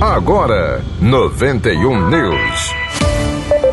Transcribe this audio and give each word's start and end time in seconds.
Agora, 0.00 0.82
91 1.00 2.10
News. 2.10 3.15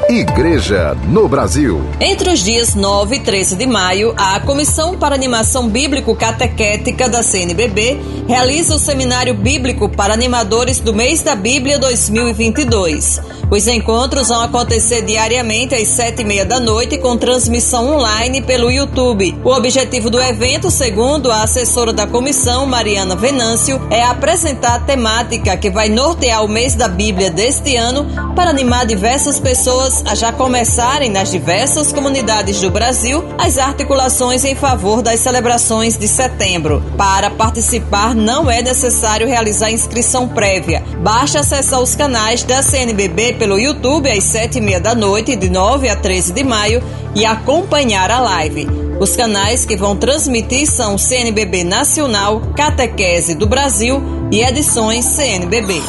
Igreja 0.09 0.95
no 1.07 1.29
Brasil. 1.29 1.81
Entre 1.99 2.29
os 2.29 2.43
dias 2.43 2.75
9 2.75 3.15
e 3.15 3.19
13 3.21 3.55
de 3.55 3.65
maio, 3.65 4.13
a 4.17 4.37
Comissão 4.41 4.97
para 4.97 5.15
Animação 5.15 5.69
Bíblico 5.69 6.13
Catequética 6.13 7.07
da 7.07 7.23
CNBB 7.23 7.99
realiza 8.27 8.75
o 8.75 8.79
Seminário 8.79 9.33
Bíblico 9.33 9.87
para 9.87 10.13
Animadores 10.13 10.79
do 10.79 10.93
Mês 10.93 11.21
da 11.21 11.35
Bíblia 11.35 11.79
2022. 11.79 13.21
Os 13.49 13.67
encontros 13.67 14.29
vão 14.29 14.41
acontecer 14.41 15.03
diariamente 15.03 15.75
às 15.75 15.87
sete 15.87 16.21
e 16.21 16.25
meia 16.25 16.45
da 16.45 16.59
noite 16.59 16.97
com 16.97 17.15
transmissão 17.15 17.95
online 17.95 18.41
pelo 18.41 18.71
YouTube. 18.71 19.37
O 19.43 19.51
objetivo 19.51 20.09
do 20.09 20.21
evento, 20.21 20.71
segundo 20.71 21.31
a 21.31 21.43
assessora 21.43 21.93
da 21.93 22.07
comissão, 22.07 22.65
Mariana 22.65 23.15
Venâncio, 23.15 23.79
é 23.91 24.03
apresentar 24.03 24.75
a 24.75 24.79
temática 24.79 25.55
que 25.55 25.69
vai 25.69 25.87
nortear 25.87 26.43
o 26.43 26.47
mês 26.47 26.75
da 26.75 26.87
Bíblia 26.87 27.29
deste 27.29 27.75
ano 27.75 28.05
para 28.35 28.49
animar 28.49 28.85
diversas 28.85 29.39
pessoas 29.39 29.92
a 30.05 30.15
já 30.15 30.31
começarem 30.31 31.09
nas 31.09 31.29
diversas 31.29 31.91
comunidades 31.91 32.59
do 32.61 32.71
Brasil 32.71 33.23
as 33.37 33.57
articulações 33.57 34.43
em 34.45 34.55
favor 34.55 35.01
das 35.01 35.19
celebrações 35.19 35.97
de 35.97 36.07
setembro. 36.07 36.81
Para 36.97 37.29
participar, 37.29 38.15
não 38.15 38.49
é 38.49 38.61
necessário 38.61 39.27
realizar 39.27 39.69
inscrição 39.69 40.27
prévia. 40.27 40.83
Basta 41.01 41.41
acessar 41.41 41.81
os 41.81 41.95
canais 41.95 42.43
da 42.43 42.63
CNBB 42.63 43.33
pelo 43.33 43.59
YouTube 43.59 44.09
às 44.09 44.23
sete 44.23 44.57
e 44.57 44.61
meia 44.61 44.79
da 44.79 44.95
noite, 44.95 45.35
de 45.35 45.49
9 45.49 45.89
a 45.89 45.95
13 45.95 46.33
de 46.33 46.43
maio, 46.43 46.81
e 47.13 47.25
acompanhar 47.25 48.09
a 48.09 48.19
live. 48.19 48.67
Os 48.99 49.15
canais 49.15 49.65
que 49.65 49.75
vão 49.75 49.95
transmitir 49.95 50.65
são 50.65 50.97
CNBB 50.97 51.63
Nacional, 51.63 52.41
Catequese 52.55 53.35
do 53.35 53.45
Brasil 53.45 54.01
e 54.31 54.41
edições 54.41 55.05
CNBB. 55.05 55.81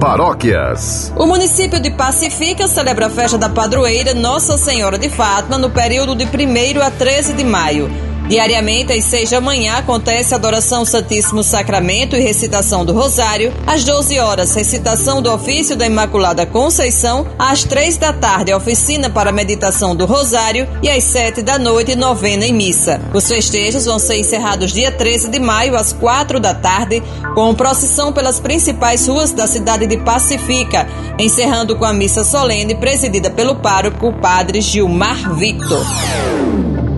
Paróquias. 0.00 1.12
O 1.14 1.26
município 1.26 1.78
de 1.78 1.90
Pacifica 1.90 2.66
celebra 2.66 3.08
a 3.08 3.10
festa 3.10 3.36
da 3.36 3.50
padroeira 3.50 4.14
Nossa 4.14 4.56
Senhora 4.56 4.96
de 4.96 5.10
Fátima 5.10 5.58
no 5.58 5.68
período 5.68 6.16
de 6.16 6.24
1 6.24 6.82
a 6.82 6.90
13 6.90 7.34
de 7.34 7.44
maio. 7.44 8.09
Diariamente, 8.30 8.92
às 8.92 9.06
seis 9.06 9.28
da 9.28 9.40
manhã, 9.40 9.74
acontece 9.74 10.32
a 10.32 10.36
adoração 10.36 10.78
ao 10.78 10.86
Santíssimo 10.86 11.42
Sacramento 11.42 12.14
e 12.14 12.20
recitação 12.20 12.84
do 12.84 12.92
Rosário. 12.92 13.52
Às 13.66 13.82
12 13.82 14.20
horas, 14.20 14.54
recitação 14.54 15.20
do 15.20 15.32
ofício 15.32 15.74
da 15.74 15.84
Imaculada 15.84 16.46
Conceição. 16.46 17.26
Às 17.36 17.64
três 17.64 17.96
da 17.96 18.12
tarde, 18.12 18.54
oficina 18.54 19.10
para 19.10 19.32
meditação 19.32 19.96
do 19.96 20.06
Rosário. 20.06 20.68
E 20.80 20.88
às 20.88 21.02
sete 21.02 21.42
da 21.42 21.58
noite, 21.58 21.96
novena 21.96 22.46
em 22.46 22.52
missa. 22.52 23.00
Os 23.12 23.26
festejos 23.26 23.84
vão 23.84 23.98
ser 23.98 24.20
encerrados 24.20 24.72
dia 24.72 24.92
13 24.92 25.28
de 25.28 25.40
maio, 25.40 25.74
às 25.74 25.92
quatro 25.92 26.38
da 26.38 26.54
tarde, 26.54 27.02
com 27.34 27.52
procissão 27.52 28.12
pelas 28.12 28.38
principais 28.38 29.08
ruas 29.08 29.32
da 29.32 29.48
cidade 29.48 29.88
de 29.88 29.96
Pacifica, 29.96 30.86
encerrando 31.18 31.74
com 31.74 31.84
a 31.84 31.92
missa 31.92 32.22
solene 32.22 32.76
presidida 32.76 33.28
pelo 33.28 33.56
pároco 33.56 34.12
Padre 34.20 34.60
Gilmar 34.60 35.34
Victor. 35.34 35.84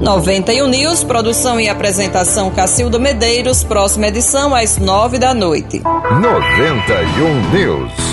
91 0.02 0.66
News, 0.66 1.04
produção 1.04 1.60
e 1.60 1.68
apresentação 1.68 2.50
Cacildo 2.50 2.98
Medeiros, 2.98 3.62
próxima 3.62 4.08
edição 4.08 4.52
às 4.52 4.76
9 4.76 5.16
da 5.16 5.32
noite. 5.32 5.80
91 5.80 7.50
News. 7.52 8.11